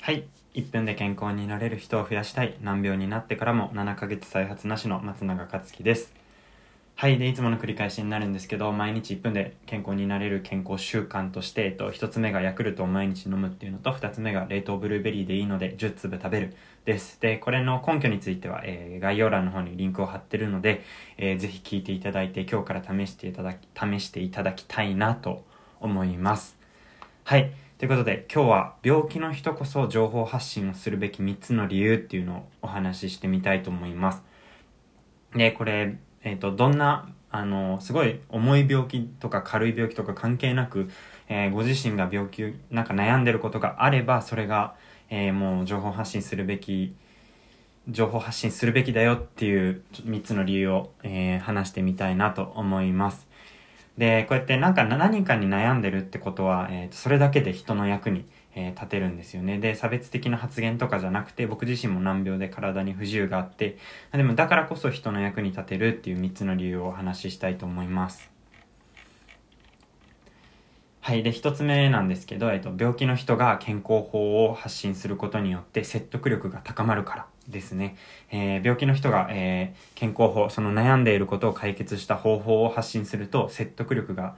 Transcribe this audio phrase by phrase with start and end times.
[0.00, 0.24] はい。
[0.54, 2.56] 1分で健康になれる人を増やしたい。
[2.62, 6.12] 難病になってからも7ヶ月再発なしの松永克樹です。
[6.96, 7.18] はい。
[7.18, 16.54] で、いつもの繰り返しになるんですけど、毎日1分で健康になれる健康習慣として、えっと、1つ目がヤクルトを毎日飲むっていうのと、2つ目が冷凍ブルーベリーでいいので10粒食べる
[16.86, 17.20] です。
[17.20, 20.82] で、これの根拠については、えー概要欄の方にリンクを貼ってるので、
[21.18, 25.44] えーぜひ聞いていただいて、今日から試していただき、試していただきたいなと
[25.80, 26.56] 思います。
[27.24, 27.52] はい。
[27.80, 34.22] ということで、今日は病気の人こそ情報発信をするべき3つの理由っていうのをお話ししてみたいと思います。
[35.34, 40.90] で、これ、えっ、と、どんな、あの、すごい重い病気とか軽い病気とか関係なく、
[41.30, 44.74] えーご自身が病気、なんか悩んでることがあれば、それが、
[45.08, 46.94] えーもう情報発信するべき、
[47.88, 53.29] 情報発信するべきだよっていう3つの理由を、え話してみたいなと思います。
[54.00, 59.58] で、こうやってなんか何かに悩んでるってことは、えーとそれだけで人の役に、えー立てるんですよね。
[59.58, 63.76] で、差別的な発言とかじゃなくて、僕自身も難病で体に不自由があって、
[64.12, 68.39] でもだからこそ人の役に立てるっていう3つの理由をお話ししたいと思います。
[71.02, 71.22] はい。
[71.22, 77.96] で、一つ目なんですけど、えっと、病気の人が健康法を発信することによって説得力が高まるからですね。
[78.30, 84.36] えー病気の人が、えー健康法、その悩んでいることを解決した方法を発信すると説得力が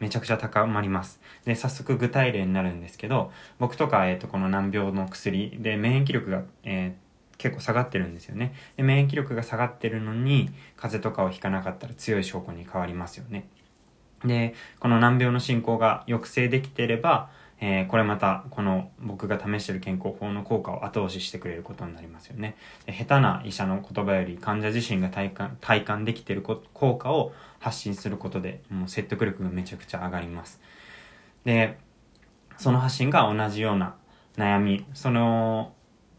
[0.00, 1.18] めちゃくちゃ高まります。
[1.46, 7.02] で、早速具体例になるんですけど、僕とか、えっ、と、この難病の薬で免疫力が、えー
[7.38, 8.54] 結構下がってるんですよね。
[8.76, 13.48] で、免疫力が下がってるのに、風邪とかをひかなかったら強い証拠に変わりますよね。
[14.24, 22.56] で、この難病の進行が抑制できていれば、えーこれまた、この僕が試してる健康法の効果を後押ししてくれることになりますよね。
[22.88, 30.60] 下手な医者の言葉より患者自身が体感、体感できている効果を発信することで、もう説得力がめちゃくちゃ上がります。
[31.44, 31.78] で、
[32.58, 33.94] その発信が同じような
[34.36, 35.72] 悩み、その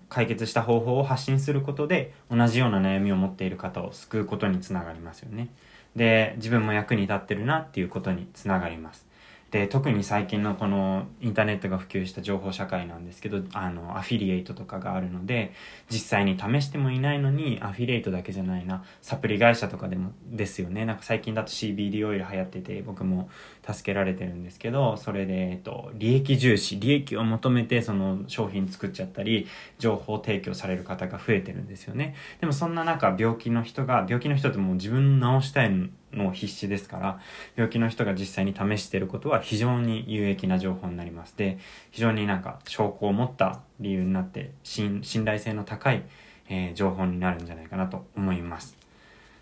[0.08, 5.50] 解決した方法を発信することで同じような悩みを持っている方を救うことにつながりますよね。
[5.96, 9.08] で、自分も役に立ってるなっていうことにつながります。
[9.54, 15.54] で、特に最近のこのインターネットが普及した情報社会なんですけど、あの、アフィリエイトとかがあるので、
[15.92, 20.88] 実際に試してもいないのに、アフィリエイトだけじゃないな、サプリ会社とかでもですよね。
[20.88, 23.30] なんか最近だと CBD オイル流行ってて、僕も
[23.64, 29.46] 助けられてるんですけど、それで、えっと、利益重視、利益を求めてその商品作っちゃったり、
[29.78, 32.16] 情報提供される方が増えてるんですよね。
[32.40, 37.20] でもそんな中、病気の人が、病気の人ってもう自分の治したいの必死ですから、
[37.56, 41.36] 病気の人が実際に試していることは非常に有益な情報になります。
[41.38, 41.58] で、
[41.92, 46.04] 非常になんか証拠を持った理由になって、信頼性の高い、
[46.50, 48.78] えー情報になるんじゃないかなと思います。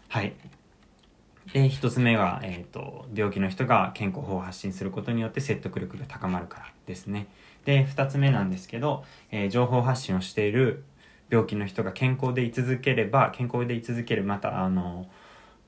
[0.10, 0.34] はい。
[1.54, 7.28] で、一つ目が、えっ、と、病気の人が健康法を発信することによって説得力が高まるからですね。
[7.66, 10.84] で、二つ目なんですけど、えー情報発信をしている
[11.32, 15.08] 病気の人が健康で居続ければ、健康で居続ける、また、あの、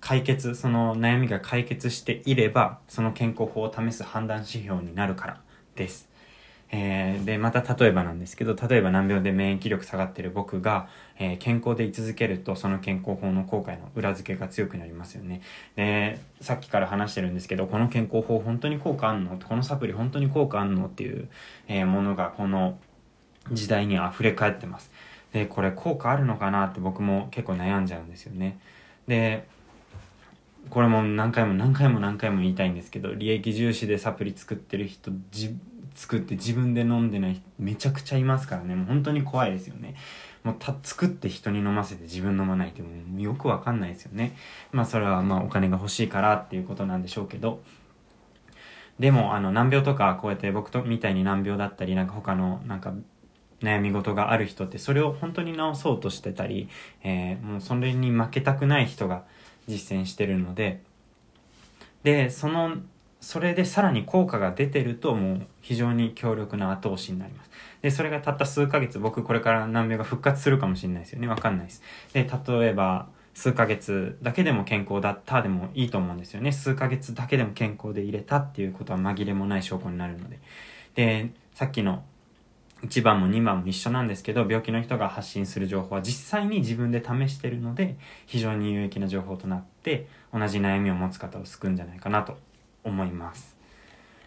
[0.06, 5.42] 解決、その悩みが解決していれば、その健康法を試す判断指標になるから
[5.78, 6.10] です。
[6.72, 15.42] えーで、また例えばなんですけど、例えば難病で免疫力下がってる僕が、えー健康で居続けると、その健康法の効果への裏付けが強くなりますよね。
[15.78, 19.40] で、さっきから話してるんですけど、この健康法本当に効果あんの？
[19.40, 20.88] このサプリ本当に効果あんの？
[20.88, 21.30] っていう、
[21.70, 22.78] えーものがこの
[23.54, 24.92] 時代に溢れ返ってます。
[25.32, 26.66] で、これ効果あるのかな？
[26.66, 28.60] って僕も結構悩んじゃうんですよね。
[29.08, 29.48] で、
[30.70, 35.12] これも何回も何回も何回も言いたいんですけど利益重視でサプリ作ってる人
[35.96, 38.76] 作って自分で飲んでない人めちゃくちゃいますからね。
[38.76, 39.96] もう本当に怖いですよね。
[40.44, 44.36] もうた作って人に飲ませて自分飲まないってもうよくわかんないですよね。
[44.72, 47.62] まあそれはまあお金が欲しいからっていうことなんでしょうけど。
[49.00, 52.94] でもあの難病とかこうやって僕とみたいに難病だったりなんか他のなんか
[53.62, 56.70] 悩み事がある人ってそれを本当に治そうとしてたり、
[57.04, 59.24] えーもうそれに負けたくない人が
[59.68, 60.82] 実践してるので
[62.04, 62.78] でその
[63.20, 67.50] それでさらに効果が出てるともう非常に強力な後押しになります。
[67.82, 71.28] でそれがたった数ヶ月僕これから難病が復活するかもしれないですよね。
[71.28, 71.82] わかんないです。
[72.12, 76.52] で例えば数ヶ月だけでも健康だったでもいいと思うんですよね。
[76.52, 80.40] 数ヶ月だけでも健康で入れたっていうことは紛れもない証拠になるので。
[80.96, 82.04] でさっきの
[82.84, 92.38] 1番も2番も一緒なんですけど病気の人が発信する情報は実際に自分で試してるので非常に有益な情報となって同じ悩みを持つ方を救うんじゃないかなと
[92.84, 93.54] 思います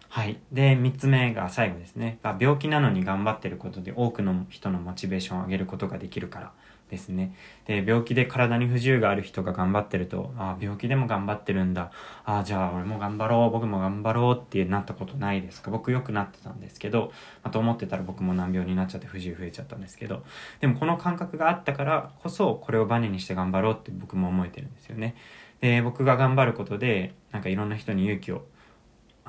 [0.09, 0.39] はい。
[0.51, 2.17] で、3つ目が最後ですね。
[2.39, 6.53] 病気なのに頑張ってることで多くの人のモチベーションを上げることができるから
[6.89, 7.35] ですね。
[7.65, 11.91] で、病気で体に不自由がある人が頑張ってると、ああ、病気でも頑張ってるんだ。
[12.23, 15.69] ああ、じゃあ俺も頑張ろう、僕も頑張ろうってなったことないですか？
[15.69, 17.11] 僕よくなってたんですけど、
[17.43, 20.23] まあ、と思ってたら僕も難病になっちゃって不自由増えちゃったんですけど、
[20.61, 25.15] でもこの感覚があったからこそ、これをバネにして頑張ろうって僕も思えてるんですよね。
[25.59, 28.45] で、僕が頑張ることで、なんかいろんな人に勇気を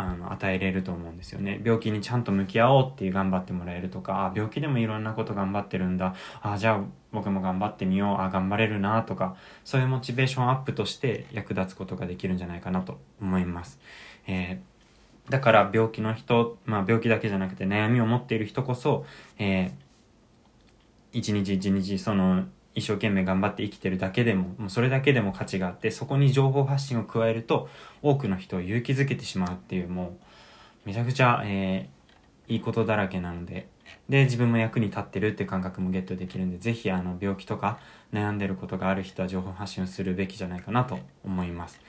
[0.01, 1.61] あの与えれると思うんですよね。
[1.65, 6.15] 病気にちゃんと向き合おうっていう頑張ってもらえるとかあ病気でもいろんなこと頑張ってるんだ。
[6.41, 6.81] あじゃあ
[7.11, 8.23] 僕も頑張ってみよう。
[8.23, 13.81] あ頑張れるなとかそういうモチベーションアップとして役立つことができるんじゃないかなと思います、
[14.27, 19.05] えー、だから病気の人、まあ、病気だけじゃなくて悩みを持っている人こそ、
[19.39, 19.71] えー、
[21.13, 22.45] 一日一日その
[22.79, 27.69] 一生懸命頑張って生きてるだけでも、もうそれだけでも価値があって、そこに情報発信を加えると、
[28.03, 30.17] 多くの人を勇気づけてしまうっていう、も
[30.85, 33.69] う、めちゃくちゃ、えー、いいことだらけなので、
[34.09, 37.79] で、自分も役に立ってるって感覚もゲットできるんで、ぜひ、あの、病気とか
[38.13, 41.81] 悩んでることがある人は情報発信をするべきじゃないかなと思います。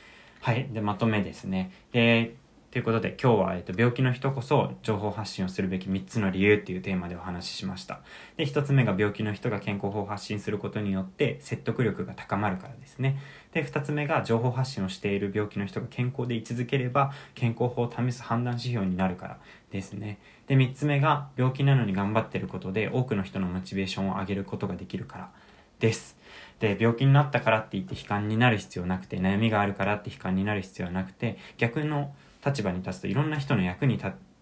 [0.42, 0.68] はい。
[0.72, 1.72] で、まとめですね。
[1.92, 2.36] で、
[2.72, 8.02] ということで今日は、えっと、病気の人こそ情報発信をするべき3つの理由っていうテーマでお話ししました。
[8.38, 13.18] で、1つ目が病気の人が健康法を発信することによって説得力が高まるからですね。
[13.54, 19.40] で、2つ目が情報発信をしている病気の人が健康でい続ければ健康法を試す判断指標になるから
[19.72, 20.20] ですね。
[20.46, 25.32] で、3つ目が病気なのに頑張ってることで多くの人のモチベーションを上げることができるから
[25.80, 26.20] です。
[26.60, 32.14] で、病気になったからって言って悲観になる必要なくて、悩みがあるからって悲観になる必要はなくて、逆の
[32.46, 33.98] 立場に立つといろんな人の役に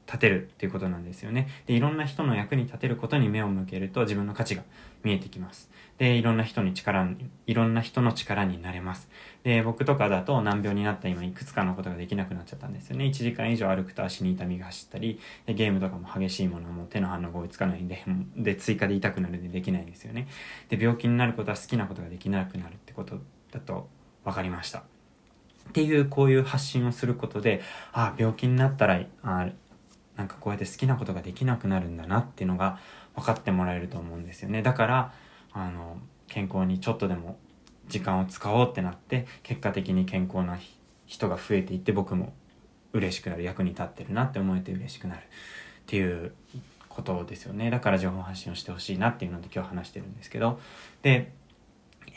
[0.08, 1.48] 立てるっていうことなんですよね。
[1.66, 4.64] で、いろんな人の役に立てることに目を向けると自分の価値が
[5.04, 5.70] 見えてきます。
[5.98, 7.10] で、いろんな人に力、
[7.46, 9.10] いろんな人の力になれます。
[9.44, 13.06] で、僕とかだと難病になった今いくつかのことができなくなっちゃったんですよね。
[13.06, 18.04] 1時間以上歩くと足に痛みが走ったり、でゲームとかも激しいものも手の反応が追いつかないんで、
[18.38, 20.28] で、追加で痛くなるんでできないですよね。
[20.70, 23.20] で、病気になることは好きなことができなくなるってこと
[23.52, 23.90] だと
[24.24, 24.84] 分かりました。
[25.68, 27.62] っていうこういう発信をすることで
[27.94, 29.50] ああ病気になったらあ
[30.16, 32.80] なんかこうやって好きなことができなくなるんだなっていうのが
[33.16, 34.62] 分かってもらえると思うんですよね。
[34.62, 35.14] だから
[35.54, 35.98] あの
[36.28, 37.38] 健康にちょっとでも
[37.88, 40.58] 時間を使おうってなって結果的に健康な
[41.06, 42.34] 人が増えていって僕も
[42.94, 43.44] 嬉しくなる。
[43.44, 45.24] 役に立ってるなって思えて嬉しくなるっ
[45.86, 46.34] ていう
[46.90, 47.70] ことですよね。
[47.70, 50.60] だから情報発信をしてほしいなっていうので今日話してるんですけど。
[51.02, 51.32] で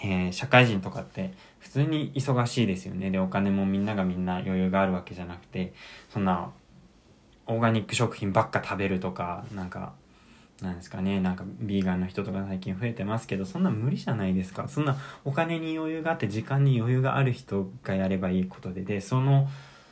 [0.02, 3.10] えー、社会人とかって普通に忙しいですよね。
[3.10, 5.72] で、お金もみんながみんな余裕があるわけじゃなくて、
[6.08, 6.50] そんな、
[7.46, 9.92] オーガニック食品ばっか食べるとか、なんか、
[10.62, 14.68] なんですかね、なんか、ビーガンの人とか最近増えてますけど、そんな無理じゃないですか。
[14.68, 19.48] そんな、お金に余裕があって、時間に余裕がある人がやればいいことで、で、その、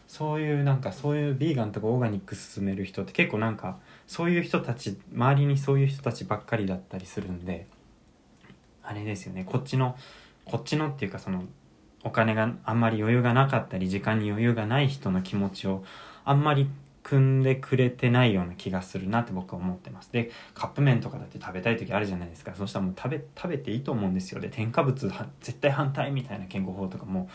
[0.09, 7.67] そういうなんかそういうビーガンとかオーガニック進める人って結構なんかそういう人たち周りにそういう人たちばっかりだったりするんで
[8.89, 9.97] あれですよねこっちの
[10.47, 11.45] こっちのっていうかその
[12.05, 15.85] お金があんまり余裕がなかったり時間に余裕がない人の気持ちを
[16.25, 16.69] あんまり
[17.03, 20.13] 組んでくれてないような気がするなって僕は思ってます。
[20.13, 22.55] で、カップ麺とかだって食べたい時あるじゃないですか。
[22.55, 24.41] そしたらもう食べ、食べていいと思うんですよ。
[24.41, 27.31] で、添加物絶対反対みたいな健康法とかも、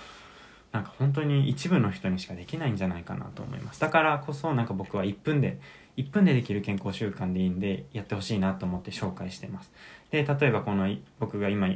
[0.71, 3.81] なんか本当に一部の人にしかできないんじゃないかなと思います。
[3.81, 5.59] だからこそなんか僕は1分で、
[5.97, 9.71] 1分でできる健康習慣でいいんで、やってほしいなと思って紹介してます。
[10.11, 10.87] で、例えばこの
[11.19, 11.69] 僕が今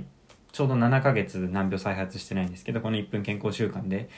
[0.52, 4.10] ちょうど7ヶ月難病再発してないんですけど、この1分健康習慣で、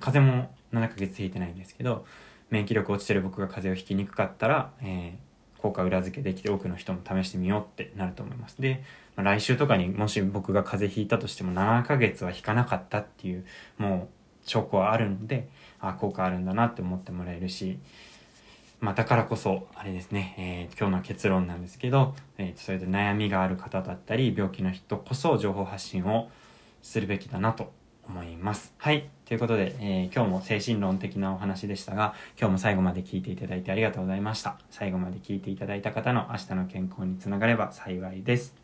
[0.00, 2.06] 風邪も7ヶ月引いてないんですけど、
[2.50, 8.60] 免疫力落ちてる僕が風邪をひきにくかったら、えー、効果裏付けできて多くの人も試してみようってなると思います。
[8.60, 8.82] で、
[9.16, 13.44] 来週とかにもし僕が風邪ひいたとしても7ヶ月は引かなかったっていう、
[13.78, 15.48] もう証拠はあるので、
[15.80, 17.78] あ、効果あるんだなって思ってもらえるし、
[18.84, 26.28] まあ、だからこそ、あれですね、えー、今日の結論なんですけど、えー、それで悩みがある方だったり、病気の人こそ情報発信を
[26.82, 27.72] するべきだなと
[28.06, 28.74] 思います。
[28.76, 29.08] はい。
[29.24, 34.58] ということで、えー、今日も精神論的なお話でしたが、今日も最後まで聞いていただいてありがとうございました。
[34.70, 38.63] 最後まで聞いていただいた方の明日の健康につながれば幸いです。